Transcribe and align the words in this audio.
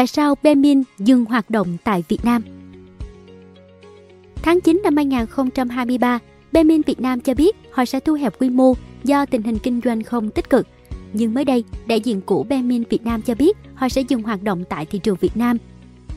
Tại 0.00 0.06
sao 0.06 0.34
Bemin 0.42 0.82
dừng 0.98 1.24
hoạt 1.24 1.50
động 1.50 1.76
tại 1.84 2.04
Việt 2.08 2.24
Nam? 2.24 2.42
Tháng 4.42 4.60
9 4.60 4.80
năm 4.84 4.96
2023, 4.96 6.18
Bemin 6.52 6.82
Việt 6.82 7.00
Nam 7.00 7.20
cho 7.20 7.34
biết 7.34 7.56
họ 7.70 7.84
sẽ 7.84 8.00
thu 8.00 8.14
hẹp 8.14 8.38
quy 8.38 8.50
mô 8.50 8.74
do 9.04 9.26
tình 9.26 9.42
hình 9.42 9.58
kinh 9.58 9.80
doanh 9.84 10.02
không 10.02 10.30
tích 10.30 10.50
cực. 10.50 10.66
Nhưng 11.12 11.34
mới 11.34 11.44
đây, 11.44 11.64
đại 11.86 12.00
diện 12.00 12.20
của 12.20 12.42
Bemin 12.42 12.82
Việt 12.90 13.04
Nam 13.04 13.22
cho 13.22 13.34
biết 13.34 13.56
họ 13.74 13.88
sẽ 13.88 14.00
dừng 14.00 14.22
hoạt 14.22 14.42
động 14.42 14.64
tại 14.68 14.86
thị 14.86 14.98
trường 14.98 15.16
Việt 15.20 15.36
Nam. 15.36 15.56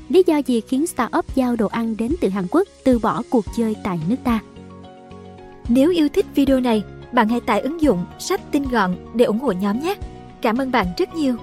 Lý 0.09 0.23
do 0.27 0.37
gì 0.37 0.61
khiến 0.61 0.87
startup 0.87 1.35
giao 1.35 1.55
đồ 1.55 1.67
ăn 1.67 1.97
đến 1.97 2.15
từ 2.21 2.29
Hàn 2.29 2.45
Quốc 2.51 2.67
từ 2.83 2.99
bỏ 2.99 3.21
cuộc 3.29 3.45
chơi 3.57 3.75
tại 3.83 3.99
nước 4.09 4.17
ta? 4.23 4.39
Nếu 5.69 5.91
yêu 5.91 6.07
thích 6.13 6.25
video 6.35 6.59
này, 6.59 6.83
bạn 7.13 7.29
hãy 7.29 7.39
tải 7.39 7.59
ứng 7.59 7.81
dụng 7.81 8.05
sách 8.19 8.51
tin 8.51 8.63
gọn 8.63 8.95
để 9.15 9.25
ủng 9.25 9.39
hộ 9.39 9.51
nhóm 9.51 9.79
nhé. 9.79 9.95
Cảm 10.41 10.57
ơn 10.57 10.71
bạn 10.71 10.87
rất 10.97 11.15
nhiều. 11.15 11.35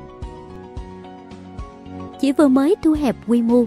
Chỉ 2.20 2.32
vừa 2.32 2.48
mới 2.48 2.76
thu 2.82 2.92
hẹp 2.92 3.16
quy 3.26 3.42
mô. 3.42 3.64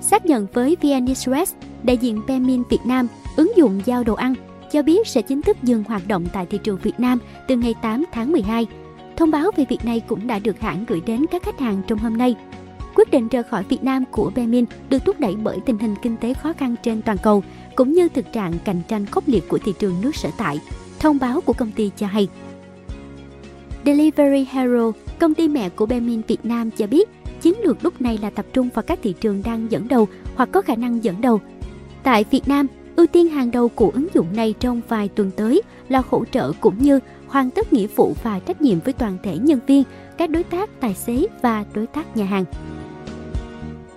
Xác 0.00 0.26
nhận 0.26 0.46
với 0.52 0.76
VN 0.82 1.06
Express, 1.06 1.54
đại 1.82 1.96
diện 1.96 2.20
Pemin 2.28 2.62
Việt 2.70 2.86
Nam, 2.86 3.08
ứng 3.36 3.52
dụng 3.56 3.80
giao 3.84 4.04
đồ 4.04 4.14
ăn, 4.14 4.34
cho 4.72 4.82
biết 4.82 5.06
sẽ 5.06 5.22
chính 5.22 5.42
thức 5.42 5.56
dừng 5.62 5.84
hoạt 5.84 6.08
động 6.08 6.26
tại 6.32 6.46
thị 6.46 6.58
trường 6.64 6.78
Việt 6.82 7.00
Nam 7.00 7.18
từ 7.48 7.56
ngày 7.56 7.74
8 7.82 8.04
tháng 8.12 8.32
12. 8.32 8.66
Thông 9.16 9.30
báo 9.30 9.50
về 9.56 9.64
việc 9.68 9.84
này 9.84 10.00
cũng 10.00 10.26
đã 10.26 10.38
được 10.38 10.60
hãng 10.60 10.84
gửi 10.88 11.00
đến 11.06 11.26
các 11.30 11.42
khách 11.42 11.60
hàng 11.60 11.82
trong 11.86 11.98
hôm 11.98 12.16
nay. 12.16 12.34
Quyết 12.94 13.10
định 13.10 13.28
rời 13.28 13.42
khỏi 13.42 13.64
Việt 13.68 13.84
Nam 13.84 14.04
của 14.10 14.30
Bemin 14.34 14.64
được 14.88 15.04
thúc 15.04 15.20
đẩy 15.20 15.36
bởi 15.36 15.58
tình 15.66 15.78
hình 15.78 15.94
kinh 16.02 16.16
tế 16.16 16.34
khó 16.34 16.52
khăn 16.52 16.74
trên 16.82 17.02
toàn 17.02 17.18
cầu, 17.22 17.42
cũng 17.76 17.92
như 17.92 18.08
thực 18.08 18.32
trạng 18.32 18.52
cạnh 18.64 18.80
tranh 18.88 19.06
khốc 19.06 19.24
liệt 19.26 19.48
của 19.48 19.58
thị 19.58 19.72
trường 19.78 20.00
nước 20.02 20.16
sở 20.16 20.28
tại. 20.38 20.60
Thông 20.98 21.18
báo 21.18 21.40
của 21.40 21.52
công 21.52 21.72
ty 21.72 21.90
cho 21.96 22.06
hay. 22.06 22.28
Delivery 23.84 24.46
Hero, 24.50 24.92
công 25.18 25.34
ty 25.34 25.48
mẹ 25.48 25.68
của 25.68 25.86
Bemin 25.86 26.22
Việt 26.28 26.44
Nam 26.44 26.70
cho 26.70 26.86
biết, 26.86 27.08
chiến 27.40 27.54
lược 27.64 27.84
lúc 27.84 28.00
này 28.00 28.18
là 28.22 28.30
tập 28.30 28.46
trung 28.52 28.68
vào 28.74 28.82
các 28.82 28.98
thị 29.02 29.14
trường 29.20 29.42
đang 29.44 29.70
dẫn 29.70 29.88
đầu 29.88 30.08
hoặc 30.34 30.48
có 30.52 30.62
khả 30.62 30.74
năng 30.74 31.04
dẫn 31.04 31.20
đầu. 31.20 31.40
Tại 32.02 32.24
Việt 32.30 32.48
Nam, 32.48 32.66
ưu 32.96 33.06
tiên 33.06 33.28
hàng 33.28 33.50
đầu 33.50 33.68
của 33.68 33.90
ứng 33.94 34.06
dụng 34.14 34.26
này 34.36 34.54
trong 34.60 34.80
vài 34.88 35.08
tuần 35.08 35.30
tới 35.36 35.62
là 35.88 36.02
hỗ 36.10 36.24
trợ 36.32 36.52
cũng 36.60 36.78
như 36.78 37.00
hoàn 37.28 37.50
tất 37.50 37.72
nghĩa 37.72 37.86
vụ 37.86 38.14
và 38.22 38.38
trách 38.38 38.62
nhiệm 38.62 38.80
với 38.80 38.92
toàn 38.92 39.18
thể 39.22 39.38
nhân 39.38 39.60
viên, 39.66 39.82
các 40.18 40.30
đối 40.30 40.42
tác 40.42 40.80
tài 40.80 40.94
xế 40.94 41.26
và 41.42 41.64
đối 41.74 41.86
tác 41.86 42.16
nhà 42.16 42.24
hàng. 42.24 42.44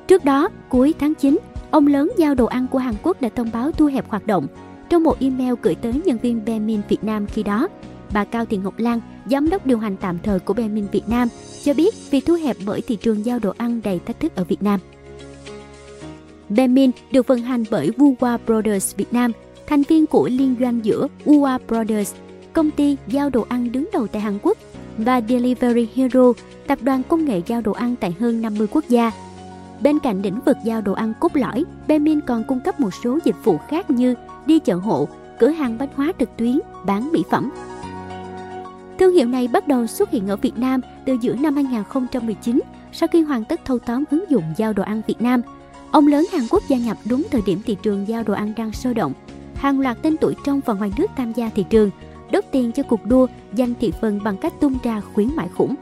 Trước 0.08 0.26
đó, 0.26 0.50
cuối 0.70 0.94
tháng 1.00 1.16
9, 1.16 1.38
ông 1.72 1.88
lớn 1.88 2.11
giao 2.17 2.36
đồ 2.36 2.45
ăn 2.45 2.67
của 2.72 2.80
Hàn 2.80 2.94
Quốc 3.04 3.22
đã 3.22 3.30
thông 3.36 3.50
báo 3.54 3.72
thu 3.72 3.86
hẹp 3.86 4.09
hoạt 4.09 4.28
động. 4.28 4.48
Trong 4.89 5.04
một 5.04 5.20
email 5.20 5.54
gửi 5.61 5.76
tới 5.76 5.94
nhân 6.06 6.17
viên 6.17 6.45
Bemin 6.45 6.81
Việt 6.89 7.04
Nam 7.04 7.28
khi 7.28 7.44
đó, 7.44 7.67
bà 8.14 8.24
Cao 8.24 8.46
Thị 8.46 8.58
Ngọc 8.58 8.74
Lan, 8.78 9.02
giám 9.26 9.50
đốc 9.50 9.66
điều 9.66 9.78
hành 9.78 9.96
tạm 9.98 10.18
thời 10.24 10.40
của 10.40 10.54
Bemin 10.54 10.88
Việt 10.92 11.10
Nam, 11.10 11.28
cho 11.64 11.74
biết 11.74 11.96
việc 12.12 12.26
thu 12.26 12.34
hẹp 12.34 12.58
bởi 12.66 12.82
thị 12.82 12.96
trường 12.96 13.26
giao 13.26 13.40
đồ 13.40 13.54
ăn 13.58 13.82
đầy 13.84 14.00
thách 14.06 14.20
thức 14.20 14.36
ở 14.36 14.44
Việt 14.44 14.64
Nam. 14.64 14.80
Bemin 16.50 16.92
được 17.12 17.28
vận 17.28 17.40
hành 17.40 17.64
bởi 17.72 17.92
Wuwa 17.98 18.38
Brothers 18.46 18.96
Việt 18.96 19.14
Nam, 19.14 19.32
thành 19.68 19.84
viên 19.84 20.06
của 20.06 20.30
liên 20.32 20.56
doanh 20.60 20.86
giữa 20.86 21.08
Wuwa 21.26 21.60
Brothers, 21.68 22.14
công 22.54 22.72
ty 22.72 22.98
giao 23.08 23.30
đồ 23.30 23.46
ăn 23.50 23.72
đứng 23.72 23.90
đầu 23.94 24.08
tại 24.08 24.22
Hàn 24.22 24.40
Quốc, 24.42 24.58
và 24.98 25.22
Delivery 25.30 25.88
Hero, 25.96 26.34
tập 26.68 26.80
đoàn 26.82 27.04
công 27.04 27.26
nghệ 27.26 27.42
giao 27.46 27.62
đồ 27.62 27.72
ăn 27.72 27.96
tại 28.00 28.16
hơn 28.20 28.42
50 28.42 28.68
quốc 28.72 28.84
gia. 28.90 29.12
Bên 29.82 30.00
cạnh 30.00 30.22
lĩnh 30.22 30.40
vực 30.46 30.58
giao 30.66 30.82
đồ 30.82 30.94
ăn 30.94 31.14
cốt 31.20 31.36
lõi, 31.36 31.64
Bemin 31.88 32.22
còn 32.22 32.44
cung 32.44 32.60
cấp 32.60 32.80
một 32.80 32.94
số 33.04 33.20
dịch 33.26 33.36
vụ 33.44 33.58
khác 33.70 33.90
như 33.90 34.16
đi 34.46 34.60
chợ 34.60 34.76
hộ, 34.76 35.08
cửa 35.40 35.50
hàng 35.50 35.78
bách 35.78 35.90
hóa 35.96 36.12
trực 36.20 36.30
tuyến, 36.38 36.60
bán 36.86 37.12
mỹ 37.12 37.23
phẩm. 37.32 37.52
Thương 39.00 39.14
hiệu 39.14 39.28
này 39.28 39.47
bắt 39.47 39.67
đầu 39.67 39.88
xuất 39.88 40.11
hiện 40.11 40.28
ở 40.28 40.36
Việt 40.36 40.58
Nam 40.58 40.81
từ 41.05 41.17
giữa 41.22 41.36
năm 41.36 41.55
2019 41.55 42.59
sau 42.92 43.08
khi 43.08 43.22
hoàn 43.22 43.45
tất 43.45 43.66
thâu 43.66 43.80
tóm 43.80 44.03
ứng 44.11 44.25
dụng 44.30 44.44
giao 44.58 44.73
đồ 44.73 44.83
ăn 44.83 45.02
Việt 45.08 45.22
Nam. 45.22 45.42
Ông 45.92 46.08
lớn 46.08 46.25
Hàn 46.31 46.42
Quốc 46.50 46.64
gia 46.67 46.78
nhập 46.78 46.97
đúng 47.05 47.23
thời 47.31 47.42
điểm 47.45 47.61
thị 47.66 47.77
trường 47.83 48.08
giao 48.08 48.23
đồ 48.23 48.33
ăn 48.33 48.53
đang 48.58 48.72
sôi 48.72 48.94
động. 48.94 49.14
Hàng 49.55 49.80
loạt 49.80 49.98
tên 50.02 50.17
tuổi 50.17 50.36
trong 50.45 50.61
và 50.65 50.73
ngoài 50.73 50.92
nước 50.98 51.08
tham 51.17 51.33
gia 51.33 51.49
thị 51.49 51.65
trường, 51.70 51.89
đốt 52.32 52.43
tiền 52.52 52.71
cho 52.71 52.83
cuộc 52.83 53.05
đua 53.05 53.27
giành 53.54 53.73
thị 53.80 53.92
phần 54.02 54.20
bằng 54.23 54.38
cách 54.38 54.54
tung 54.59 54.77
ra 54.83 55.02
khuyến 55.14 55.30
mại 55.36 55.48
khủng. 55.55 55.76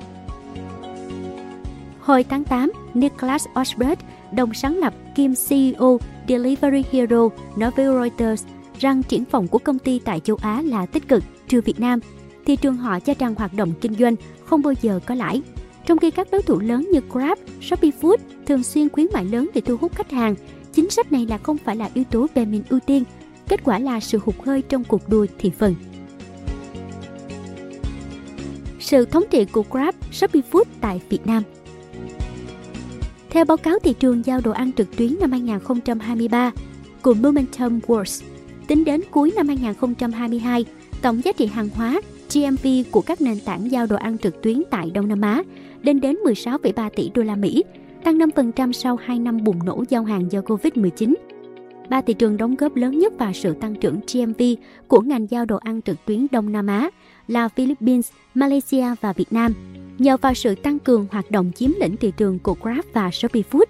Hồi 1.99 2.23
tháng 2.23 2.43
8, 2.43 2.71
Nicholas 2.93 3.45
Osbert, 3.61 3.99
đồng 4.31 4.53
sáng 4.53 4.77
lập 4.77 4.93
kiêm 5.15 5.31
CEO 5.49 5.99
Delivery 6.29 6.83
Hero, 6.91 7.29
nói 7.55 7.71
với 7.75 7.85
Reuters 7.85 8.45
rằng 8.79 9.03
triển 9.03 9.23
vọng 9.31 9.47
của 9.47 9.59
công 9.59 9.79
ty 9.79 9.99
tại 9.99 10.19
châu 10.19 10.37
Á 10.41 10.61
là 10.65 10.85
tích 10.85 11.07
cực, 11.07 11.23
trừ 11.47 11.61
Việt 11.61 11.79
Nam. 11.79 11.99
Thị 12.47 12.55
trường 12.55 12.77
họ 12.77 12.99
cho 12.99 13.13
rằng 13.19 13.35
hoạt 13.35 13.53
động 13.53 13.73
kinh 13.81 13.93
doanh 13.93 14.15
không 14.45 14.61
bao 14.61 14.73
giờ 14.81 14.99
có 15.05 15.15
lãi. 15.15 15.41
Trong 15.85 15.97
khi 15.97 16.11
các 16.11 16.27
đối 16.31 16.41
thủ 16.41 16.59
lớn 16.59 16.89
như 16.91 16.99
Grab, 17.09 17.37
Shopee 17.61 17.91
Food 18.01 18.17
thường 18.45 18.63
xuyên 18.63 18.89
khuyến 18.89 19.07
mại 19.13 19.25
lớn 19.25 19.49
để 19.53 19.61
thu 19.61 19.77
hút 19.77 19.95
khách 19.95 20.11
hàng, 20.11 20.35
chính 20.73 20.89
sách 20.89 21.11
này 21.11 21.25
là 21.29 21.37
không 21.37 21.57
phải 21.57 21.75
là 21.75 21.89
yếu 21.93 22.03
tố 22.03 22.27
Bemin 22.35 22.63
ưu 22.69 22.79
tiên. 22.79 23.03
Kết 23.47 23.63
quả 23.63 23.79
là 23.79 23.99
sự 23.99 24.19
hụt 24.25 24.35
hơi 24.45 24.61
trong 24.61 24.83
cuộc 24.83 25.09
đua 25.09 25.25
thị 25.37 25.51
phần. 25.57 25.75
Sự 28.79 29.05
thống 29.05 29.23
trị 29.29 29.45
của 29.45 29.63
Grab, 29.71 29.95
Shopee 30.11 30.41
Food 30.51 30.63
tại 30.81 31.01
Việt 31.09 31.27
Nam 31.27 31.43
theo 33.29 33.45
báo 33.45 33.57
cáo 33.57 33.79
thị 33.79 33.93
trường 33.93 34.25
giao 34.25 34.39
đồ 34.43 34.51
ăn 34.51 34.71
trực 34.73 34.97
tuyến 34.97 35.15
năm 35.19 35.31
2023 35.31 36.51
của 37.01 37.13
Momentum 37.13 37.79
World, 37.87 38.23
tính 38.67 38.83
đến 38.83 39.01
cuối 39.11 39.33
năm 39.35 39.47
2022, 39.47 40.65
tổng 41.01 41.21
giá 41.25 41.31
trị 41.31 41.45
hàng 41.45 41.69
hóa 41.75 42.01
GMV 42.33 42.67
của 42.91 43.01
các 43.01 43.21
nền 43.21 43.39
tảng 43.39 43.71
giao 43.71 43.85
đồ 43.85 43.95
ăn 43.95 44.17
trực 44.17 44.41
tuyến 44.41 44.63
tại 44.69 44.91
Đông 44.93 45.07
Nam 45.07 45.21
Á 45.21 45.43
lên 45.81 45.99
đến 45.99 46.15
16,3 46.25 46.89
tỷ 46.95 47.11
đô 47.13 47.23
la 47.23 47.35
Mỹ, 47.35 47.63
tăng 48.03 48.17
5% 48.17 48.71
sau 48.71 48.95
2 48.95 49.19
năm 49.19 49.43
bùng 49.43 49.65
nổ 49.65 49.83
giao 49.89 50.03
hàng 50.03 50.31
do 50.31 50.41
Covid-19. 50.41 51.13
Ba 51.89 52.01
thị 52.01 52.13
trường 52.13 52.37
đóng 52.37 52.55
góp 52.55 52.75
lớn 52.75 52.99
nhất 52.99 53.13
vào 53.19 53.33
sự 53.33 53.53
tăng 53.53 53.75
trưởng 53.75 53.99
GMV 54.13 54.41
của 54.87 55.01
ngành 55.01 55.27
giao 55.29 55.45
đồ 55.45 55.57
ăn 55.57 55.81
trực 55.81 56.05
tuyến 56.05 56.27
Đông 56.31 56.51
Nam 56.51 56.67
Á 56.67 56.89
là 57.27 57.49
Philippines, 57.49 58.11
Malaysia 58.33 58.85
và 59.01 59.13
Việt 59.13 59.33
Nam– 59.33 59.53
nhờ 59.99 60.17
vào 60.17 60.33
sự 60.33 60.55
tăng 60.55 60.79
cường 60.79 61.07
hoạt 61.11 61.31
động 61.31 61.51
chiếm 61.55 61.71
lĩnh 61.79 61.97
thị 61.97 62.11
trường 62.17 62.39
của 62.39 62.55
Grab 62.61 62.85
và 62.93 63.11
Shopee 63.11 63.43
Food. 63.51 63.65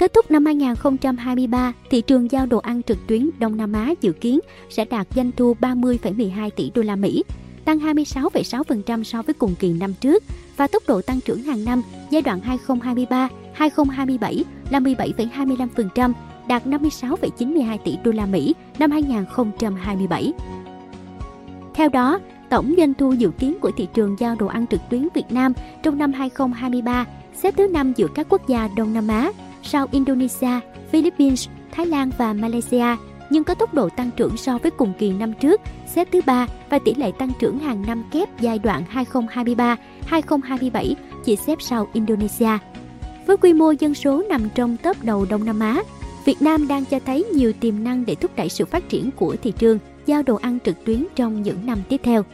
Kết 0.00 0.12
thúc 0.14 0.30
năm 0.30 0.46
2023, 0.46 1.72
thị 1.90 2.00
trường 2.00 2.30
giao 2.30 2.46
đồ 2.46 2.58
ăn 2.58 2.82
trực 2.82 2.98
tuyến 3.06 3.30
Đông 3.38 3.56
Nam 3.56 3.72
Á 3.72 3.94
dự 4.00 4.12
kiến 4.12 4.40
sẽ 4.70 4.84
đạt 4.84 5.06
doanh 5.14 5.30
thu 5.32 5.56
30,12 5.60 6.50
tỷ 6.50 6.70
đô 6.74 6.82
la 6.82 6.96
Mỹ, 6.96 7.24
tăng 7.64 7.78
26,6% 7.78 9.02
so 9.02 9.22
với 9.22 9.34
cùng 9.34 9.54
kỳ 9.58 9.72
năm 9.72 9.94
trước 10.00 10.24
và 10.56 10.66
tốc 10.66 10.82
độ 10.86 11.02
tăng 11.02 11.20
trưởng 11.20 11.42
hàng 11.42 11.64
năm 11.64 11.82
giai 12.10 12.22
đoạn 12.22 12.40
2023-2027 13.56 14.42
là 14.70 14.80
17,25%, 14.80 16.12
đạt 16.48 16.66
56,92 16.66 17.78
tỷ 17.84 17.96
đô 18.04 18.12
la 18.12 18.26
Mỹ 18.26 18.54
năm 18.78 18.90
2027. 18.90 20.32
Theo 21.74 21.88
đó, 21.88 22.18
Tổng 22.50 22.74
doanh 22.76 22.94
thu 22.94 23.12
dự 23.12 23.30
kiến 23.30 23.56
của 23.60 23.70
thị 23.76 23.88
trường 23.94 24.16
giao 24.18 24.34
đồ 24.34 24.46
ăn 24.46 24.66
trực 24.66 24.80
tuyến 24.90 25.08
Việt 25.14 25.26
Nam 25.30 25.52
trong 25.82 25.98
năm 25.98 26.12
2023 26.12 27.06
xếp 27.34 27.54
thứ 27.56 27.68
5 27.68 27.92
giữa 27.96 28.08
các 28.14 28.26
quốc 28.28 28.48
gia 28.48 28.68
Đông 28.76 28.94
Nam 28.94 29.08
Á, 29.08 29.30
sau 29.62 29.86
Indonesia, 29.90 30.60
Philippines, 30.90 31.48
Thái 31.70 31.86
Lan 31.86 32.10
và 32.18 32.32
Malaysia, 32.32 32.96
nhưng 33.30 33.44
có 33.44 33.54
tốc 33.54 33.74
độ 33.74 33.88
tăng 33.88 34.10
trưởng 34.16 34.36
so 34.36 34.58
với 34.58 34.70
cùng 34.70 34.92
kỳ 34.98 35.12
năm 35.12 35.32
trước, 35.40 35.60
xếp 35.86 36.08
thứ 36.12 36.20
3 36.26 36.46
và 36.70 36.78
tỷ 36.78 36.94
lệ 36.94 37.12
tăng 37.18 37.32
trưởng 37.38 37.58
hàng 37.58 37.82
năm 37.86 38.04
kép 38.12 38.40
giai 38.40 38.58
đoạn 38.58 38.84
2023-2027 40.08 40.94
chỉ 41.24 41.36
xếp 41.36 41.62
sau 41.62 41.86
Indonesia. 41.92 42.58
Với 43.26 43.36
quy 43.36 43.52
mô 43.52 43.70
dân 43.70 43.94
số 43.94 44.22
nằm 44.28 44.42
trong 44.54 44.76
top 44.76 45.04
đầu 45.04 45.26
Đông 45.30 45.44
Nam 45.44 45.60
Á, 45.60 45.82
Việt 46.24 46.42
Nam 46.42 46.68
đang 46.68 46.84
cho 46.84 46.98
thấy 47.06 47.24
nhiều 47.24 47.52
tiềm 47.60 47.84
năng 47.84 48.06
để 48.06 48.14
thúc 48.14 48.30
đẩy 48.36 48.48
sự 48.48 48.64
phát 48.64 48.88
triển 48.88 49.10
của 49.10 49.36
thị 49.42 49.52
trường 49.58 49.78
giao 50.06 50.22
đồ 50.22 50.34
ăn 50.34 50.58
trực 50.64 50.84
tuyến 50.84 51.06
trong 51.16 51.42
những 51.42 51.66
năm 51.66 51.78
tiếp 51.88 52.00
theo. 52.04 52.24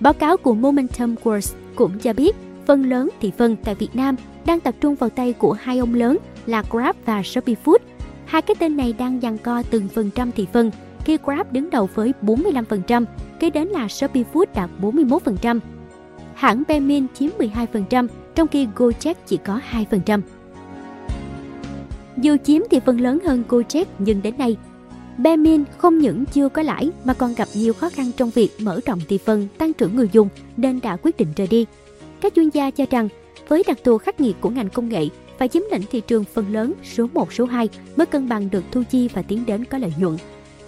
Báo 0.00 0.12
cáo 0.12 0.36
của 0.36 0.54
Momentum 0.54 1.14
Works 1.24 1.54
cũng 1.74 1.98
cho 1.98 2.12
biết 2.12 2.36
phần 2.66 2.90
lớn 2.90 3.10
thị 3.20 3.32
phần 3.38 3.56
tại 3.64 3.74
Việt 3.74 3.96
Nam 3.96 4.16
đang 4.46 4.60
tập 4.60 4.74
trung 4.80 4.94
vào 4.94 5.10
tay 5.10 5.32
của 5.32 5.52
hai 5.52 5.78
ông 5.78 5.94
lớn 5.94 6.18
là 6.46 6.62
Grab 6.70 6.96
và 7.04 7.22
Shopee 7.22 7.54
Food. 7.64 7.78
Hai 8.26 8.42
cái 8.42 8.54
tên 8.58 8.76
này 8.76 8.92
đang 8.92 9.20
giằng 9.20 9.38
co 9.38 9.62
từng 9.70 9.88
phần 9.88 10.10
trăm 10.14 10.32
thị 10.32 10.46
phần, 10.52 10.70
khi 11.04 11.18
Grab 11.24 11.52
đứng 11.52 11.70
đầu 11.70 11.88
với 11.94 12.12
45%, 12.22 13.04
kế 13.40 13.50
đến 13.50 13.68
là 13.68 13.88
Shopee 13.88 14.24
Food 14.32 14.46
đạt 14.54 14.70
41%. 14.80 15.60
Hãng 16.34 16.62
Bemin 16.68 17.06
chiếm 17.14 17.30
12%, 17.38 18.08
trong 18.34 18.48
khi 18.48 18.68
Gojek 18.76 19.14
chỉ 19.26 19.36
có 19.36 19.60
2%. 19.70 20.20
Dù 22.16 22.36
chiếm 22.44 22.62
thị 22.70 22.80
phần 22.86 23.00
lớn 23.00 23.18
hơn 23.24 23.44
Gojek 23.48 23.84
nhưng 23.98 24.22
đến 24.22 24.38
nay, 24.38 24.56
Bemin 25.18 25.64
không 25.78 25.98
những 25.98 26.24
chưa 26.26 26.48
có 26.48 26.62
lãi 26.62 26.90
mà 27.04 27.14
còn 27.14 27.34
gặp 27.34 27.48
nhiều 27.54 27.72
khó 27.72 27.88
khăn 27.88 28.10
trong 28.16 28.30
việc 28.30 28.50
mở 28.60 28.80
rộng 28.86 29.00
thị 29.08 29.18
phần, 29.18 29.48
tăng 29.58 29.72
trưởng 29.72 29.96
người 29.96 30.08
dùng 30.12 30.28
nên 30.56 30.80
đã 30.80 30.96
quyết 31.02 31.16
định 31.16 31.28
rời 31.36 31.46
đi. 31.46 31.66
Các 32.20 32.34
chuyên 32.34 32.48
gia 32.48 32.70
cho 32.70 32.84
rằng 32.90 33.08
với 33.48 33.62
đặc 33.66 33.78
thù 33.84 33.98
khắc 33.98 34.20
nghiệt 34.20 34.36
của 34.40 34.50
ngành 34.50 34.68
công 34.68 34.88
nghệ 34.88 35.08
và 35.38 35.46
chiếm 35.46 35.62
lĩnh 35.72 35.82
thị 35.90 36.00
trường 36.00 36.24
phần 36.24 36.52
lớn 36.52 36.72
số 36.84 37.06
1, 37.14 37.32
số 37.32 37.44
2 37.44 37.68
mới 37.96 38.06
cân 38.06 38.28
bằng 38.28 38.50
được 38.50 38.64
thu 38.72 38.82
chi 38.90 39.08
và 39.14 39.22
tiến 39.22 39.46
đến 39.46 39.64
có 39.64 39.78
lợi 39.78 39.92
nhuận. 39.98 40.16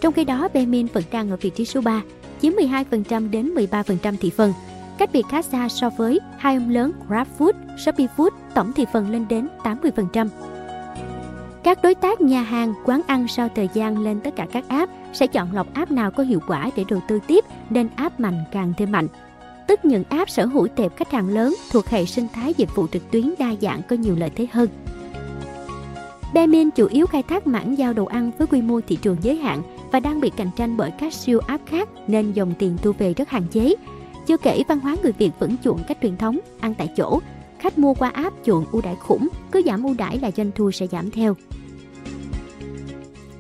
Trong 0.00 0.12
khi 0.12 0.25
đó, 0.25 0.48
Bemin 0.54 0.86
vẫn 0.86 1.04
đang 1.10 1.30
ở 1.30 1.36
vị 1.36 1.50
trí 1.50 1.64
số 1.64 1.80
3, 1.80 2.02
chiếm 2.42 2.52
12% 2.52 3.30
đến 3.30 3.54
13% 3.54 4.14
thị 4.20 4.30
phần. 4.30 4.52
cách 4.98 5.10
biệt 5.12 5.25
khá 5.30 5.42
xa 5.42 5.69
so 5.69 5.90
với 5.90 6.20
hai 6.38 6.54
ông 6.54 6.70
lớn 6.70 6.92
GrabFood, 7.08 7.52
ShopeeFood, 7.76 8.30
tổng 8.54 8.72
thị 8.72 8.84
phần 8.92 9.10
lên 9.10 9.26
đến 9.28 9.48
80%. 9.62 10.28
Các 11.62 11.82
đối 11.82 11.94
tác 11.94 12.20
nhà 12.20 12.42
hàng, 12.42 12.75
quán 12.84 13.00
ăn 13.06 13.28
sau 13.28 13.48
thời 13.54 13.69
gian 13.75 13.98
lên 13.98 14.20
tất 14.20 14.36
cả 14.36 14.46
các 14.52 14.64
app 14.69 14.92
sẽ 15.12 15.26
chọn 15.26 15.52
lọc 15.52 15.75
app 15.75 15.90
nào 15.90 16.10
có 16.10 16.22
hiệu 16.22 16.40
quả 16.46 16.70
để 16.76 16.84
đầu 16.88 17.00
tư 17.08 17.19
tiếp 17.26 17.44
nên 17.70 17.88
app 17.96 18.20
mạnh 18.20 18.44
càng 18.52 18.72
thêm 18.76 18.92
mạnh. 18.92 19.08
Tức 19.68 19.84
những 19.84 20.04
app 20.08 20.30
sở 20.30 20.46
hữu 20.46 20.68
tệp 20.68 20.96
khách 20.96 21.10
hàng 21.10 21.28
lớn 21.28 21.54
thuộc 21.70 21.86
hệ 21.86 22.06
sinh 22.06 22.26
thái 22.34 22.54
dịch 22.56 22.74
vụ 22.74 22.86
trực 22.86 23.10
tuyến 23.10 23.34
đa 23.38 23.54
dạng 23.60 23.82
có 23.88 23.96
nhiều 23.96 24.16
lợi 24.16 24.30
thế 24.36 24.46
hơn. 24.52 24.68
Bemin 26.34 26.70
chủ 26.70 26.86
yếu 26.86 27.06
khai 27.06 27.22
thác 27.22 27.46
mảng 27.46 27.78
giao 27.78 27.92
đồ 27.92 28.04
ăn 28.04 28.30
với 28.38 28.46
quy 28.46 28.62
mô 28.62 28.80
thị 28.80 28.98
trường 29.02 29.16
giới 29.22 29.36
hạn 29.36 29.62
và 29.92 30.00
đang 30.00 30.20
bị 30.20 30.30
cạnh 30.36 30.50
tranh 30.56 30.76
bởi 30.76 30.90
các 30.90 31.12
siêu 31.12 31.40
app 31.46 31.66
khác 31.66 31.88
nên 32.06 32.32
dòng 32.32 32.54
tiền 32.58 32.76
thu 32.82 32.92
về 32.98 33.14
rất 33.14 33.28
hạn 33.28 33.42
chế. 33.50 33.74
Chưa 34.26 34.36
kể 34.36 34.62
văn 34.68 34.80
hóa 34.80 34.96
người 35.02 35.12
Việt 35.12 35.30
vẫn 35.38 35.56
chuộng 35.64 35.80
cách 35.88 35.98
truyền 36.02 36.16
thống, 36.16 36.38
ăn 36.60 36.74
tại 36.74 36.88
chỗ. 36.96 37.20
Khách 37.58 37.78
mua 37.78 37.94
qua 37.94 38.08
app 38.08 38.36
chuộng 38.44 38.64
ưu 38.72 38.82
đãi 38.82 38.96
khủng, 38.96 39.28
cứ 39.50 39.62
giảm 39.66 39.82
ưu 39.82 39.94
đãi 39.98 40.18
là 40.18 40.30
doanh 40.36 40.50
thu 40.54 40.70
sẽ 40.70 40.86
giảm 40.86 41.10
theo. 41.10 41.36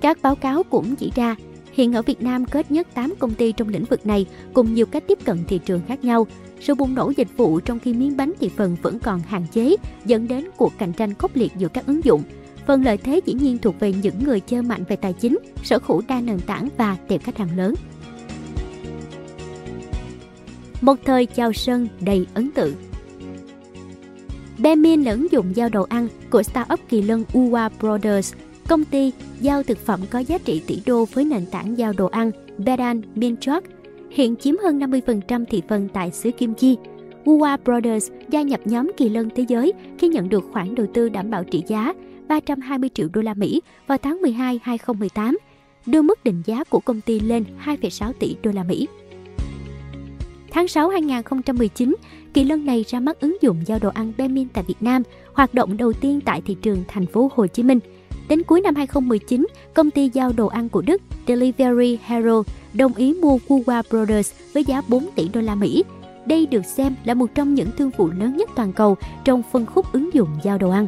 Các 0.00 0.18
báo 0.22 0.34
cáo 0.34 0.62
cũng 0.62 0.96
chỉ 0.96 1.12
ra, 1.14 1.36
hiện 1.78 1.92
ở 1.92 2.02
Việt 2.02 2.22
Nam 2.22 2.44
có 2.44 2.60
ít 2.60 2.70
nhất 2.70 2.88
8 2.94 3.14
công 3.18 3.34
ty 3.34 3.52
trong 3.52 3.68
lĩnh 3.68 3.84
vực 3.84 4.06
này 4.06 4.26
cùng 4.52 4.74
nhiều 4.74 4.86
cách 4.86 5.04
tiếp 5.06 5.18
cận 5.24 5.44
thị 5.44 5.60
trường 5.64 5.80
khác 5.88 6.04
nhau. 6.04 6.26
Sự 6.60 6.74
bùng 6.74 6.94
nổ 6.94 7.12
dịch 7.16 7.36
vụ 7.36 7.60
trong 7.60 7.78
khi 7.78 7.92
miếng 7.92 8.16
bánh 8.16 8.32
thị 8.40 8.50
phần 8.56 8.76
vẫn 8.82 8.98
còn 8.98 9.20
hạn 9.20 9.46
chế, 9.52 9.76
dẫn 10.04 10.28
đến 10.28 10.44
cuộc 10.56 10.72
cạnh 10.78 10.92
tranh 10.92 11.14
khốc 11.14 11.36
liệt 11.36 11.52
giữa 11.56 11.68
các 11.68 11.86
ứng 11.86 12.04
dụng. 12.04 12.22
Phần 12.66 12.84
lợi 12.84 12.96
thế 12.96 13.20
dĩ 13.26 13.32
nhiên 13.32 13.58
thuộc 13.58 13.80
về 13.80 13.92
những 13.92 14.24
người 14.24 14.40
chơi 14.40 14.62
mạnh 14.62 14.84
về 14.88 14.96
tài 14.96 15.12
chính, 15.12 15.38
sở 15.62 15.78
hữu 15.82 16.02
đa 16.08 16.20
nền 16.20 16.40
tảng 16.40 16.68
và 16.76 16.96
tiệm 17.08 17.20
khách 17.20 17.38
hàng 17.38 17.56
lớn. 17.56 17.74
Một 20.80 20.96
thời 21.04 21.26
chào 21.26 21.52
sân 21.52 21.88
đầy 22.00 22.26
ấn 22.34 22.50
tượng 22.50 22.74
Bemin 24.58 25.02
là 25.02 25.10
ứng 25.10 25.32
dụng 25.32 25.56
giao 25.56 25.68
đồ 25.68 25.82
ăn 25.82 26.08
của 26.30 26.42
startup 26.42 26.80
kỳ 26.88 27.02
lân 27.02 27.24
Uwa 27.32 27.70
Brothers 27.80 28.34
Công 28.68 28.84
ty 28.84 29.12
giao 29.40 29.62
thực 29.62 29.78
phẩm 29.78 30.00
có 30.10 30.18
giá 30.18 30.38
trị 30.38 30.62
tỷ 30.66 30.82
đô 30.86 31.04
với 31.04 31.24
nền 31.24 31.46
tảng 31.46 31.78
giao 31.78 31.92
đồ 31.92 32.06
ăn 32.06 32.30
Bedan 32.58 33.02
Minchok 33.14 33.64
hiện 34.10 34.36
chiếm 34.36 34.54
hơn 34.62 34.78
50% 34.78 35.44
thị 35.44 35.62
phần 35.68 35.88
tại 35.92 36.10
xứ 36.12 36.30
Kim 36.30 36.54
Chi. 36.54 36.76
Uwa 37.24 37.58
Brothers 37.64 38.10
gia 38.28 38.42
nhập 38.42 38.60
nhóm 38.64 38.90
kỳ 38.96 39.08
lân 39.08 39.28
thế 39.36 39.44
giới 39.48 39.72
khi 39.98 40.08
nhận 40.08 40.28
được 40.28 40.44
khoản 40.52 40.74
đầu 40.74 40.86
tư 40.94 41.08
đảm 41.08 41.30
bảo 41.30 41.44
trị 41.44 41.62
giá 41.66 41.94
320 42.28 42.90
triệu 42.94 43.08
đô 43.12 43.20
la 43.20 43.34
Mỹ 43.34 43.60
vào 43.86 43.98
tháng 43.98 44.22
12 44.22 44.60
2018, 44.62 45.38
đưa 45.86 46.02
mức 46.02 46.24
định 46.24 46.42
giá 46.46 46.64
của 46.64 46.80
công 46.80 47.00
ty 47.00 47.20
lên 47.20 47.44
2,6 47.64 48.12
tỷ 48.12 48.36
đô 48.42 48.50
la 48.50 48.62
Mỹ. 48.62 48.88
Tháng 50.50 50.68
6 50.68 50.88
2019, 50.88 51.96
kỳ 52.34 52.44
lân 52.44 52.66
này 52.66 52.84
ra 52.88 53.00
mắt 53.00 53.20
ứng 53.20 53.36
dụng 53.40 53.56
giao 53.66 53.78
đồ 53.78 53.88
ăn 53.88 54.12
Bemin 54.18 54.48
tại 54.48 54.64
Việt 54.68 54.82
Nam, 54.82 55.02
hoạt 55.32 55.54
động 55.54 55.76
đầu 55.76 55.92
tiên 55.92 56.20
tại 56.24 56.42
thị 56.46 56.56
trường 56.62 56.84
thành 56.88 57.06
phố 57.06 57.30
Hồ 57.34 57.46
Chí 57.46 57.62
Minh– 57.62 57.78
Đến 58.28 58.42
cuối 58.42 58.60
năm 58.60 58.74
2019, 58.74 59.46
công 59.74 59.90
ty 59.90 60.10
giao 60.12 60.32
đồ 60.36 60.46
ăn 60.46 60.68
của 60.68 60.82
Đức 60.82 61.02
Delivery 61.28 61.98
Hero 62.04 62.42
đồng 62.74 62.94
ý 62.94 63.14
mua 63.14 63.38
Kuwa 63.48 63.82
Brothers 63.90 64.32
với 64.54 64.64
giá 64.64 64.82
4 64.88 65.08
tỷ 65.14 65.28
đô 65.28 65.40
la 65.40 65.54
Mỹ. 65.54 65.84
Đây 66.26 66.46
được 66.46 66.64
xem 66.64 66.94
là 67.04 67.14
một 67.14 67.26
trong 67.34 67.54
những 67.54 67.68
thương 67.78 67.90
vụ 67.96 68.10
lớn 68.18 68.36
nhất 68.36 68.50
toàn 68.56 68.72
cầu 68.72 68.96
trong 69.24 69.42
phân 69.52 69.66
khúc 69.66 69.92
ứng 69.92 70.14
dụng 70.14 70.28
giao 70.42 70.58
đồ 70.58 70.70
ăn. 70.70 70.86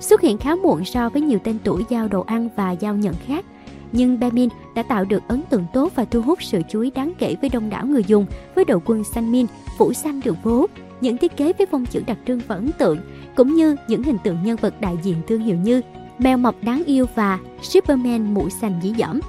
Xuất 0.00 0.20
hiện 0.20 0.38
khá 0.38 0.54
muộn 0.54 0.84
so 0.84 1.08
với 1.08 1.22
nhiều 1.22 1.38
tên 1.44 1.58
tuổi 1.64 1.84
giao 1.88 2.08
đồ 2.08 2.20
ăn 2.20 2.48
và 2.56 2.70
giao 2.72 2.96
nhận 2.96 3.14
khác, 3.26 3.44
nhưng 3.92 4.20
Bemin 4.20 4.48
đã 4.74 4.82
tạo 4.82 5.04
được 5.04 5.22
ấn 5.28 5.42
tượng 5.50 5.64
tốt 5.72 5.92
và 5.94 6.04
thu 6.04 6.22
hút 6.22 6.42
sự 6.42 6.60
chú 6.70 6.80
ý 6.80 6.90
đáng 6.90 7.12
kể 7.18 7.36
với 7.40 7.50
đông 7.50 7.70
đảo 7.70 7.86
người 7.86 8.04
dùng 8.06 8.26
với 8.54 8.64
đội 8.64 8.80
quân 8.84 9.04
xanh 9.04 9.32
min, 9.32 9.46
phủ 9.78 9.92
xanh 9.92 10.20
đường 10.24 10.36
phố, 10.44 10.66
những 11.04 11.16
thiết 11.16 11.36
kế 11.36 11.52
với 11.52 11.66
phong 11.70 11.86
chữ 11.86 12.02
đặc 12.06 12.18
trưng 12.26 12.40
và 12.46 12.54
ấn 12.54 12.70
tượng, 12.78 12.98
cũng 13.36 13.54
như 13.54 13.76
những 13.88 14.02
hình 14.02 14.18
tượng 14.24 14.42
nhân 14.44 14.56
vật 14.56 14.80
đại 14.80 14.96
diện 15.02 15.16
thương 15.28 15.40
hiệu 15.40 15.56
như 15.56 15.80
mèo 16.18 16.36
mọc 16.36 16.54
đáng 16.62 16.82
yêu 16.86 17.06
và 17.14 17.38
Superman 17.62 18.34
mũ 18.34 18.48
xanh 18.48 18.80
dí 18.82 18.92
dỏm. 18.98 19.20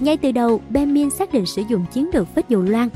Ngay 0.00 0.16
từ 0.16 0.32
đầu, 0.32 0.60
Benmin 0.68 1.10
xác 1.10 1.32
định 1.32 1.46
sử 1.46 1.62
dụng 1.68 1.84
chiến 1.92 2.10
lược 2.14 2.34
vết 2.34 2.48
dầu 2.48 2.62
loan. 2.62 2.88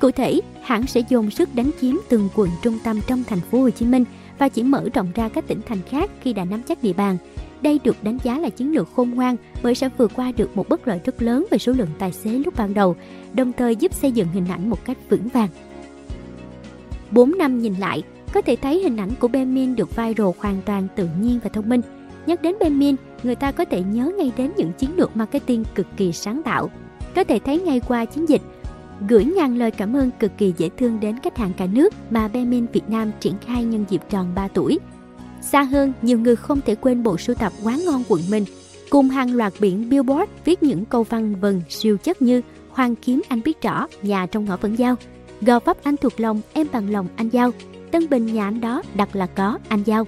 Cụ 0.00 0.10
thể, 0.10 0.40
hãng 0.62 0.86
sẽ 0.86 1.00
dồn 1.08 1.30
sức 1.30 1.54
đánh 1.54 1.70
chiếm 1.80 1.94
từng 2.08 2.28
quận 2.34 2.48
trung 2.62 2.78
tâm 2.84 3.00
trong 3.06 3.24
thành 3.24 3.40
phố 3.40 3.60
Hồ 3.60 3.70
Chí 3.70 3.86
Minh 3.86 4.04
và 4.38 4.48
chỉ 4.48 4.62
mở 4.62 4.84
rộng 4.94 5.12
ra 5.14 5.28
các 5.28 5.46
tỉnh 5.46 5.60
thành 5.66 5.82
khác 5.90 6.10
khi 6.20 6.32
đã 6.32 6.44
nắm 6.44 6.62
chắc 6.62 6.82
địa 6.82 6.92
bàn. 6.92 7.16
Đây 7.62 7.80
được 7.84 8.04
đánh 8.04 8.18
giá 8.24 8.38
là 8.38 8.48
chiến 8.48 8.74
lược 8.74 8.88
khôn 8.96 9.10
ngoan 9.10 9.36
bởi 9.62 9.74
sẽ 9.74 9.88
vượt 9.98 10.12
qua 10.16 10.32
được 10.36 10.56
một 10.56 10.68
bất 10.68 10.88
lợi 10.88 11.00
rất 11.04 11.22
lớn 11.22 11.46
về 11.50 11.58
số 11.58 11.72
lượng 11.72 11.88
tài 11.98 12.12
xế 12.12 12.30
lúc 12.30 12.54
ban 12.56 12.74
đầu, 12.74 12.96
đồng 13.34 13.52
thời 13.52 13.76
giúp 13.76 13.94
xây 13.94 14.12
dựng 14.12 14.28
hình 14.34 14.46
ảnh 14.48 14.70
một 14.70 14.84
cách 14.84 14.96
vững 15.08 15.28
vàng. 15.28 15.48
4 17.12 17.38
năm 17.38 17.58
nhìn 17.58 17.74
lại, 17.74 18.02
có 18.34 18.42
thể 18.42 18.56
thấy 18.56 18.82
hình 18.82 18.96
ảnh 18.96 19.10
của 19.20 19.28
Bemin 19.28 19.76
được 19.76 19.96
viral 19.96 20.26
hoàn 20.38 20.60
toàn 20.66 20.88
tự 20.96 21.08
nhiên 21.20 21.38
và 21.44 21.50
thông 21.52 21.68
minh. 21.68 21.80
Nhắc 22.26 22.42
đến 22.42 22.54
Bemin, 22.60 22.96
người 23.22 23.34
ta 23.34 23.52
có 23.52 23.64
thể 23.64 23.82
nhớ 23.82 24.12
ngay 24.18 24.32
đến 24.36 24.52
những 24.56 24.72
chiến 24.72 24.96
lược 24.96 25.16
marketing 25.16 25.64
cực 25.74 25.86
kỳ 25.96 26.12
sáng 26.12 26.42
tạo. 26.42 26.70
Có 27.14 27.24
thể 27.24 27.38
thấy 27.38 27.60
ngay 27.60 27.80
qua 27.88 28.04
chiến 28.04 28.28
dịch 28.28 28.42
gửi 29.08 29.24
ngàn 29.24 29.58
lời 29.58 29.70
cảm 29.70 29.96
ơn 29.96 30.10
cực 30.20 30.32
kỳ 30.38 30.54
dễ 30.56 30.68
thương 30.78 31.00
đến 31.00 31.18
khách 31.22 31.36
hàng 31.38 31.52
cả 31.56 31.66
nước 31.66 31.94
mà 32.10 32.28
Bemin 32.28 32.66
Việt 32.72 32.88
Nam 32.88 33.10
triển 33.20 33.34
khai 33.46 33.64
nhân 33.64 33.84
dịp 33.88 34.00
tròn 34.10 34.32
3 34.34 34.48
tuổi. 34.48 34.78
Xa 35.40 35.62
hơn, 35.62 35.92
nhiều 36.02 36.18
người 36.18 36.36
không 36.36 36.60
thể 36.66 36.74
quên 36.74 37.02
bộ 37.02 37.18
sưu 37.18 37.36
tập 37.36 37.52
quán 37.64 37.84
ngon 37.84 38.02
quận 38.08 38.22
mình, 38.30 38.44
cùng 38.90 39.08
hàng 39.08 39.34
loạt 39.34 39.52
biển 39.60 39.88
billboard 39.88 40.30
viết 40.44 40.62
những 40.62 40.84
câu 40.84 41.02
văn 41.02 41.34
vần 41.40 41.62
siêu 41.68 41.96
chất 41.96 42.22
như 42.22 42.42
Hoàng 42.70 42.94
kiếm 42.96 43.22
anh 43.28 43.40
biết 43.44 43.62
rõ, 43.62 43.86
nhà 44.02 44.26
trong 44.26 44.44
ngõ 44.44 44.56
vẫn 44.56 44.78
giao, 44.78 44.96
gò 45.46 45.58
vấp 45.58 45.76
anh 45.82 45.96
thuộc 45.96 46.20
lòng, 46.20 46.40
em 46.52 46.66
bằng 46.72 46.90
lòng 46.90 47.06
anh 47.16 47.28
giao, 47.28 47.50
Tân 47.90 48.08
Bình 48.10 48.26
nhà 48.26 48.44
anh 48.44 48.60
đó 48.60 48.82
đặt 48.94 49.16
là 49.16 49.26
có 49.26 49.58
anh 49.68 49.82
Giao. 49.82 50.04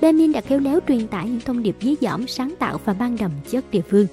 Bemin 0.00 0.32
đã 0.32 0.40
khéo 0.40 0.58
léo 0.58 0.80
truyền 0.88 1.06
tải 1.06 1.28
những 1.28 1.40
thông 1.40 1.62
điệp 1.62 1.76
dí 1.80 1.94
dỏm, 2.00 2.26
sáng 2.26 2.54
tạo 2.58 2.80
và 2.84 2.92
mang 2.92 3.16
đậm 3.20 3.30
chất 3.50 3.70
địa 3.70 3.80
phương. 3.90 4.06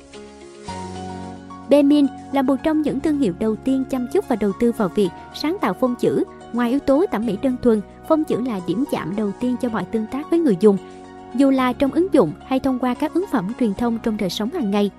Bemin 1.70 2.06
là 2.32 2.42
một 2.42 2.56
trong 2.64 2.82
những 2.82 3.00
thương 3.00 3.20
hiệu 3.20 3.34
đầu 3.40 3.56
tiên 3.56 3.84
chăm 3.90 4.08
chút 4.14 4.26
và 4.28 4.36
đầu 4.36 4.52
tư 4.60 4.72
vào 4.78 4.90
việc 4.90 5.10
sáng 5.34 5.58
tạo 5.62 5.74
phông 5.74 5.96
chữ. 6.00 6.24
Ngoài 6.54 6.70
yếu 6.70 6.80
tố 6.80 7.06
thẩm 7.12 7.26
mỹ 7.26 7.38
đơn 7.42 7.56
thuần, 7.62 7.82
phông 8.10 8.24
chữ 8.24 8.42
là 8.42 8.60
điểm 8.68 8.84
chạm 8.92 9.16
đầu 9.16 9.32
tiên 9.40 9.56
cho 9.62 9.70
mọi 9.70 9.86
tương 9.86 10.06
tác 10.12 10.30
với 10.30 10.40
người 10.40 10.58
dùng, 10.60 10.78
dù 11.36 11.50
là 11.50 11.74
trong 11.74 11.92
ứng 11.92 12.08
dụng 12.14 12.32
hay 12.48 12.60
thông 12.60 12.80
qua 12.80 12.94
các 12.94 13.14
ứng 13.14 13.26
phẩm 13.32 13.52
truyền 13.60 13.74
thông 13.74 14.00
trong 14.04 14.18
đời 14.18 14.30
sống 14.30 14.50
hàng 14.50 14.72
ngày. 14.72 14.92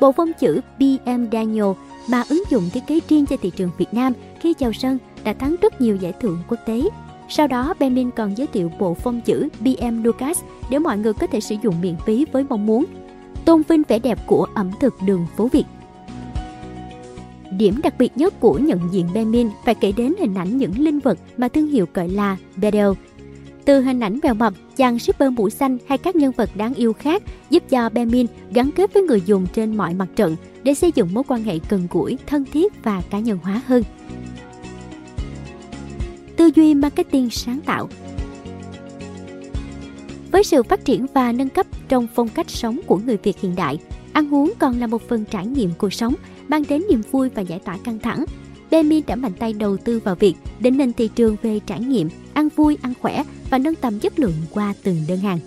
Bộ 0.00 0.12
phông 0.12 0.32
chữ 0.32 0.60
BM 0.78 1.24
Daniel 1.32 1.72
mà 2.08 2.24
ứng 2.28 2.42
dụng 2.50 2.70
thiết 2.72 2.86
kế 2.86 3.00
riêng 3.08 3.26
cho 3.26 3.36
thị 3.42 3.50
trường 3.56 3.70
Việt 3.78 3.94
Nam 3.94 4.12
khi 4.40 4.54
chào 4.54 4.72
sân 4.72 4.98
đã 5.24 5.32
thắng 5.32 5.56
rất 5.62 5.80
nhiều 5.80 5.96
giải 5.96 6.12
thưởng 6.20 6.38
quốc 6.48 6.58
tế 6.66 6.82
sau 7.28 7.46
đó, 7.46 7.74
Bemin 7.78 8.10
còn 8.10 8.38
giới 8.38 8.46
thiệu 8.46 8.72
bộ 8.78 8.94
phông 8.94 9.20
chữ 9.20 9.48
BM 9.60 10.02
Lucas 10.02 10.42
để 10.70 10.78
mọi 10.78 10.98
người 10.98 11.12
có 11.12 11.26
thể 11.26 11.40
sử 11.40 11.56
dụng 11.62 11.80
miễn 11.80 11.96
phí 12.06 12.26
với 12.32 12.44
mong 12.48 12.66
muốn 12.66 12.84
tôn 13.44 13.62
vinh 13.68 13.82
vẻ 13.88 13.98
đẹp 13.98 14.18
của 14.26 14.46
ẩm 14.54 14.70
thực 14.80 14.94
đường 15.06 15.26
phố 15.36 15.48
Việt. 15.48 15.64
Điểm 17.50 17.80
đặc 17.82 17.94
biệt 17.98 18.12
nhất 18.16 18.40
của 18.40 18.58
nhận 18.58 18.80
diện 18.90 19.08
Bemin 19.14 19.50
phải 19.64 19.74
kể 19.74 19.92
đến 19.96 20.14
hình 20.18 20.34
ảnh 20.34 20.56
những 20.56 20.78
linh 20.78 20.98
vật 20.98 21.18
mà 21.36 21.48
thương 21.48 21.66
hiệu 21.66 21.86
gọi 21.94 22.08
là 22.08 22.36
Bedel. 22.56 22.88
Từ 23.64 23.80
hình 23.80 24.00
ảnh 24.00 24.18
mèo 24.22 24.34
mập, 24.34 24.54
chàng 24.76 24.98
shipper 24.98 25.32
mũ 25.32 25.50
xanh 25.50 25.78
hay 25.88 25.98
các 25.98 26.16
nhân 26.16 26.32
vật 26.36 26.50
đáng 26.54 26.74
yêu 26.74 26.92
khác 26.92 27.22
giúp 27.50 27.62
cho 27.70 27.88
Bemin 27.88 28.26
gắn 28.50 28.70
kết 28.70 28.94
với 28.94 29.02
người 29.02 29.22
dùng 29.26 29.46
trên 29.54 29.76
mọi 29.76 29.94
mặt 29.94 30.08
trận 30.16 30.36
để 30.62 30.74
xây 30.74 30.92
dựng 30.94 31.14
mối 31.14 31.24
quan 31.28 31.42
hệ 31.42 31.58
gần 31.68 31.86
gũi, 31.90 32.18
thân 32.26 32.44
thiết 32.52 32.72
và 32.82 33.02
cá 33.10 33.18
nhân 33.18 33.38
hóa 33.42 33.62
hơn 33.66 33.82
tư 36.44 36.50
duy 36.54 36.74
marketing 36.74 37.30
sáng 37.30 37.60
tạo. 37.60 37.88
Với 40.32 40.44
sự 40.44 40.62
phát 40.62 40.84
triển 40.84 41.06
và 41.14 41.32
nâng 41.32 41.48
cấp 41.48 41.66
trong 41.88 42.06
phong 42.14 42.28
cách 42.28 42.50
sống 42.50 42.80
của 42.86 43.00
người 43.06 43.16
Việt 43.22 43.40
hiện 43.40 43.54
đại, 43.56 43.78
ăn 44.12 44.34
uống 44.34 44.52
còn 44.58 44.80
là 44.80 44.86
một 44.86 45.08
phần 45.08 45.24
trải 45.24 45.46
nghiệm 45.46 45.70
cuộc 45.78 45.92
sống, 45.92 46.14
mang 46.48 46.64
đến 46.68 46.82
niềm 46.90 47.02
vui 47.10 47.28
và 47.28 47.42
giải 47.42 47.58
tỏa 47.58 47.76
căng 47.76 47.98
thẳng. 47.98 48.24
Demin 48.74 49.04
đã 49.06 49.16
mạnh 49.16 49.32
tay 49.38 49.52
đầu 49.52 49.76
tư 49.76 50.00
vào 50.04 50.14
việc 50.14 50.34
định 50.60 50.78
hình 50.78 50.92
thị 50.92 51.10
trường 51.14 51.36
về 51.42 51.60
trải 51.66 51.80
nghiệm, 51.80 52.08
ăn 52.32 52.48
vui, 52.56 52.78
ăn 52.82 52.92
khỏe 53.00 53.22
và 53.50 53.58
nâng 53.58 53.74
tầm 53.74 53.98
chất 53.98 54.18
lượng 54.18 54.32
qua 54.50 54.74
từng 54.82 54.96
đơn 55.08 55.18
hàng. 55.18 55.38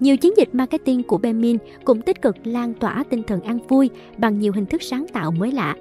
Nhiều 0.00 0.16
chiến 0.16 0.32
dịch 0.36 0.54
marketing 0.54 1.02
của 1.02 1.18
Bemin 1.18 1.58
cũng 1.84 2.02
tích 2.02 2.22
cực 2.22 2.36
lan 2.44 2.74
tỏa 2.74 3.04
tinh 3.10 3.22
thần 3.26 3.40
ăn 3.40 3.58
vui 3.68 3.90
bằng 4.18 4.38
nhiều 4.40 4.52
hình 4.52 4.66
thức 4.66 4.82
sáng 4.82 5.06
tạo 5.12 5.30
mới 5.30 5.52
lạ, 5.52 5.76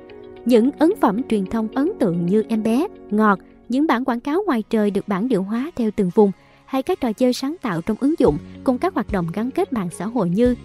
những 0.45 0.71
ấn 0.71 0.91
phẩm 1.01 1.21
truyền 1.29 1.45
thông 1.45 1.67
ấn 1.67 1.91
tượng 1.99 2.25
như 2.25 2.43
em 2.49 2.63
bé, 2.63 2.87
ngọt, 3.11 3.39
những 3.69 3.87
bản 3.87 4.05
quảng 4.05 4.19
cáo 4.19 4.43
ngoài 4.45 4.63
trời 4.69 4.91
được 4.91 5.07
bản 5.07 5.27
điệu 5.27 5.43
hóa 5.43 5.71
theo 5.75 5.91
từng 5.95 6.09
vùng, 6.15 6.31
hay 6.65 6.83
các 6.83 7.01
trò 7.01 7.13
chơi 7.13 7.33
sáng 7.33 7.55
tạo 7.61 7.81
trong 7.81 7.97
ứng 7.99 8.15
dụng 8.19 8.37
cùng 8.63 8.77
các 8.77 8.93
hoạt 8.93 9.11
động 9.11 9.27
gắn 9.33 9.51
kết 9.51 9.73
mạng 9.73 9.89
xã 9.97 10.05
hội 10.05 10.29
như 10.29 10.55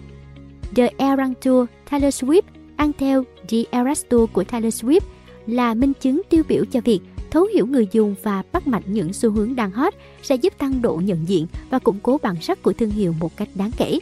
The 0.75 0.91
Errand 0.97 1.33
Tour 1.41 1.69
Taylor 1.89 2.23
Swift 2.23 2.41
ăn 2.79 2.91
theo 2.97 3.23
The 3.49 3.57
Eras 3.71 4.05
Tour 4.09 4.29
của 4.33 4.43
Taylor 4.43 4.83
Swift 4.83 5.01
là 5.47 5.73
minh 5.73 5.93
chứng 5.99 6.21
tiêu 6.29 6.43
biểu 6.47 6.65
cho 6.65 6.81
việc 6.81 6.99
thấu 7.31 7.45
hiểu 7.53 7.65
người 7.65 7.87
dùng 7.91 8.15
và 8.23 8.43
bắt 8.51 8.67
mạch 8.67 8.83
những 8.85 9.13
xu 9.13 9.31
hướng 9.31 9.55
đang 9.55 9.71
hot 9.71 9.93
sẽ 10.21 10.35
giúp 10.35 10.53
tăng 10.57 10.81
độ 10.81 11.01
nhận 11.03 11.27
diện 11.27 11.47
và 11.69 11.79
củng 11.79 11.99
cố 12.03 12.17
bản 12.23 12.35
sắc 12.41 12.63
của 12.63 12.73
thương 12.73 12.89
hiệu 12.89 13.13
một 13.19 13.37
cách 13.37 13.49
đáng 13.55 13.71
kể. 13.77 13.99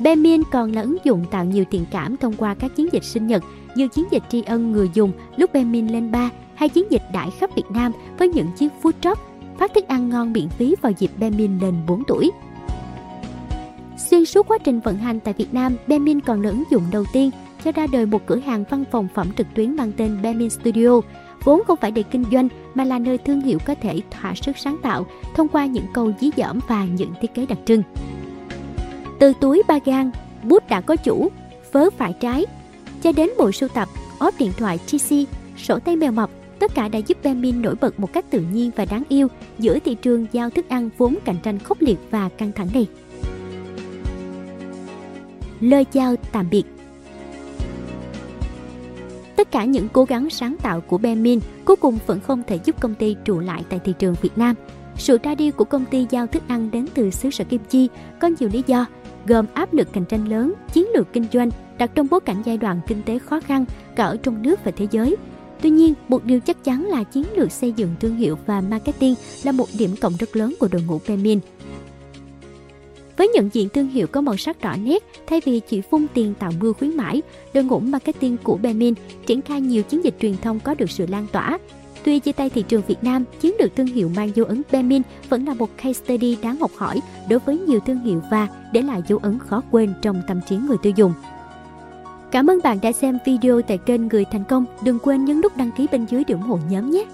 Bemin 0.00 0.42
còn 0.52 0.72
là 0.72 0.82
ứng 0.82 0.96
dụng 1.04 1.24
tạo 1.30 1.44
nhiều 1.44 1.64
thiện 1.70 1.84
cảm 1.90 2.16
thông 2.16 2.34
qua 2.36 2.54
các 2.54 2.76
chiến 2.76 2.88
dịch 2.92 3.04
sinh 3.04 3.26
nhật 3.26 3.44
như 3.74 3.88
chiến 3.88 4.04
dịch 4.10 4.22
tri 4.30 4.42
ân 4.42 4.72
người 4.72 4.90
dùng 4.94 5.12
lúc 5.36 5.52
Bemin 5.52 5.88
lên 5.88 6.10
ba, 6.10 6.30
hay 6.54 6.68
chiến 6.68 6.86
dịch 6.90 7.02
đãi 7.12 7.30
khắp 7.40 7.50
Việt 7.56 7.70
Nam 7.70 7.92
với 8.18 8.28
những 8.28 8.48
chiếc 8.58 8.68
food 8.82 8.92
truck 9.00 9.20
phát 9.58 9.74
thức 9.74 9.88
ăn 9.88 10.08
ngon 10.08 10.32
miễn 10.32 10.48
phí 10.48 10.74
vào 10.82 10.92
dịp 10.98 11.10
Bemin 11.18 11.58
lên 11.58 11.74
4 11.88 12.02
tuổi. 12.06 12.30
Xuyên 14.20 14.26
suốt 14.26 14.48
quá 14.48 14.58
trình 14.64 14.80
vận 14.80 14.96
hành 14.96 15.20
tại 15.20 15.34
Việt 15.34 15.54
Nam, 15.54 15.76
Bemin 15.86 16.20
còn 16.20 16.42
là 16.42 16.50
ứng 16.50 16.64
dụng 16.70 16.82
đầu 16.92 17.04
tiên 17.12 17.30
cho 17.64 17.72
ra 17.72 17.86
đời 17.92 18.06
một 18.06 18.26
cửa 18.26 18.36
hàng 18.36 18.64
văn 18.70 18.84
phòng 18.90 19.08
phẩm 19.14 19.28
trực 19.36 19.46
tuyến 19.54 19.76
mang 19.76 19.92
tên 19.96 20.22
Bemin 20.22 20.50
Studio, 20.50 21.00
vốn 21.44 21.62
không 21.66 21.78
phải 21.80 21.90
để 21.90 22.02
kinh 22.02 22.24
doanh 22.32 22.48
mà 22.74 22.84
là 22.84 22.98
nơi 22.98 23.18
thương 23.18 23.40
hiệu 23.40 23.58
có 23.66 23.74
thể 23.74 24.00
thỏa 24.10 24.34
sức 24.34 24.58
sáng 24.58 24.76
tạo 24.82 25.06
thông 25.34 25.48
qua 25.48 25.66
những 25.66 25.84
câu 25.94 26.12
dí 26.20 26.30
dỏm 26.36 26.60
và 26.68 26.84
những 26.84 27.12
thiết 27.20 27.34
kế 27.34 27.46
đặc 27.46 27.58
trưng. 27.64 27.82
Từ 29.18 29.32
túi 29.40 29.62
ba 29.68 29.78
gan, 29.84 30.10
bút 30.42 30.68
đã 30.68 30.80
có 30.80 30.96
chủ, 30.96 31.28
vớ 31.72 31.90
phải 31.90 32.12
trái, 32.20 32.46
cho 33.02 33.12
đến 33.12 33.30
bộ 33.38 33.52
sưu 33.52 33.68
tập, 33.68 33.88
ốp 34.18 34.34
điện 34.38 34.52
thoại 34.58 34.78
TC, 34.78 35.14
sổ 35.58 35.78
tay 35.78 35.96
mèo 35.96 36.12
mập, 36.12 36.30
tất 36.58 36.74
cả 36.74 36.88
đã 36.88 36.98
giúp 36.98 37.18
Bemin 37.22 37.62
nổi 37.62 37.74
bật 37.80 38.00
một 38.00 38.12
cách 38.12 38.24
tự 38.30 38.40
nhiên 38.40 38.70
và 38.76 38.84
đáng 38.84 39.02
yêu 39.08 39.28
giữa 39.58 39.78
thị 39.78 39.94
trường 39.94 40.26
giao 40.32 40.50
thức 40.50 40.68
ăn 40.68 40.90
vốn 40.98 41.18
cạnh 41.24 41.36
tranh 41.42 41.58
khốc 41.58 41.82
liệt 41.82 41.98
và 42.10 42.28
căng 42.28 42.52
thẳng 42.52 42.68
này. 42.74 42.86
Lời 45.60 45.84
chào 45.84 46.16
tạm 46.32 46.50
biệt 46.50 46.62
Tất 49.36 49.50
cả 49.50 49.64
những 49.64 49.88
cố 49.92 50.04
gắng 50.04 50.30
sáng 50.30 50.56
tạo 50.62 50.80
của 50.80 50.98
Benmin 50.98 51.40
cuối 51.64 51.76
cùng 51.76 51.98
vẫn 52.06 52.20
không 52.20 52.42
thể 52.46 52.58
giúp 52.64 52.80
công 52.80 52.94
ty 52.94 53.16
trụ 53.24 53.40
lại 53.40 53.64
tại 53.68 53.80
thị 53.84 53.94
trường 53.98 54.14
Việt 54.22 54.38
Nam. 54.38 54.56
Sự 54.96 55.18
ra 55.22 55.34
đi 55.34 55.50
của 55.50 55.64
công 55.64 55.84
ty 55.84 56.06
giao 56.10 56.26
thức 56.26 56.42
ăn 56.48 56.70
đến 56.70 56.86
từ 56.94 57.10
xứ 57.10 57.30
sở 57.30 57.44
Kim 57.44 57.60
Chi 57.70 57.88
có 58.20 58.30
nhiều 58.40 58.48
lý 58.52 58.62
do, 58.66 58.86
gồm 59.26 59.46
áp 59.54 59.72
lực 59.72 59.92
cạnh 59.92 60.04
tranh 60.04 60.28
lớn, 60.28 60.54
chiến 60.72 60.86
lược 60.94 61.12
kinh 61.12 61.26
doanh 61.32 61.50
đặt 61.78 61.90
trong 61.94 62.06
bối 62.10 62.20
cảnh 62.20 62.42
giai 62.44 62.56
đoạn 62.56 62.80
kinh 62.86 63.02
tế 63.02 63.18
khó 63.18 63.40
khăn 63.40 63.64
cả 63.96 64.04
ở 64.04 64.16
trong 64.22 64.42
nước 64.42 64.64
và 64.64 64.72
thế 64.76 64.86
giới. 64.90 65.16
Tuy 65.62 65.70
nhiên, 65.70 65.94
một 66.08 66.24
điều 66.24 66.40
chắc 66.40 66.64
chắn 66.64 66.86
là 66.86 67.02
chiến 67.02 67.24
lược 67.36 67.52
xây 67.52 67.72
dựng 67.72 67.94
thương 68.00 68.16
hiệu 68.16 68.38
và 68.46 68.60
marketing 68.60 69.14
là 69.42 69.52
một 69.52 69.66
điểm 69.78 69.90
cộng 70.00 70.16
rất 70.18 70.36
lớn 70.36 70.54
của 70.60 70.68
đội 70.72 70.82
ngũ 70.82 70.98
Pemin. 70.98 71.40
Với 73.20 73.28
nhận 73.28 73.48
diện 73.52 73.68
thương 73.68 73.88
hiệu 73.88 74.06
có 74.06 74.20
màu 74.20 74.36
sắc 74.36 74.62
rõ 74.62 74.76
nét, 74.76 75.02
thay 75.26 75.40
vì 75.44 75.60
chỉ 75.60 75.80
phun 75.80 76.06
tiền 76.14 76.34
tạo 76.38 76.52
mưa 76.60 76.72
khuyến 76.72 76.96
mãi, 76.96 77.22
đội 77.54 77.64
ngũ 77.64 77.80
marketing 77.80 78.36
của 78.36 78.56
Bemin 78.56 78.94
triển 79.26 79.42
khai 79.42 79.60
nhiều 79.60 79.82
chiến 79.82 80.04
dịch 80.04 80.14
truyền 80.20 80.36
thông 80.36 80.60
có 80.60 80.74
được 80.74 80.90
sự 80.90 81.06
lan 81.06 81.26
tỏa. 81.32 81.58
Tuy 82.04 82.18
chia 82.18 82.32
tay 82.32 82.50
thị 82.50 82.64
trường 82.68 82.82
Việt 82.86 83.04
Nam, 83.04 83.24
chiến 83.40 83.54
lược 83.60 83.76
thương 83.76 83.86
hiệu 83.86 84.10
mang 84.16 84.30
dấu 84.34 84.46
ấn 84.46 84.62
Bemin 84.72 85.02
vẫn 85.28 85.44
là 85.44 85.54
một 85.54 85.70
case 85.76 85.92
study 85.92 86.36
đáng 86.42 86.56
học 86.56 86.70
hỏi 86.76 87.00
đối 87.28 87.38
với 87.38 87.58
nhiều 87.58 87.80
thương 87.86 88.00
hiệu 88.00 88.22
và 88.30 88.48
để 88.72 88.82
lại 88.82 89.02
dấu 89.08 89.18
ấn 89.22 89.38
khó 89.38 89.62
quên 89.70 89.92
trong 90.02 90.22
tâm 90.28 90.40
trí 90.48 90.56
người 90.56 90.76
tiêu 90.82 90.92
dùng. 90.96 91.12
Cảm 92.30 92.50
ơn 92.50 92.60
bạn 92.64 92.78
đã 92.82 92.92
xem 92.92 93.18
video 93.26 93.62
tại 93.62 93.78
kênh 93.78 94.08
Người 94.08 94.24
Thành 94.24 94.44
Công. 94.44 94.64
Đừng 94.84 94.98
quên 94.98 95.24
nhấn 95.24 95.40
nút 95.40 95.56
đăng 95.56 95.70
ký 95.76 95.86
bên 95.92 96.06
dưới 96.10 96.24
để 96.24 96.32
ủng 96.34 96.42
hộ 96.42 96.58
nhóm 96.70 96.90
nhé! 96.90 97.04